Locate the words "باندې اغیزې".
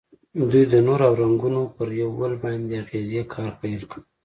2.43-3.21